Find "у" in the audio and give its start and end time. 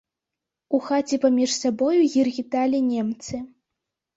0.77-0.79